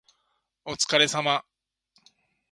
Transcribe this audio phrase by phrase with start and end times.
[0.65, 1.45] お疲れ様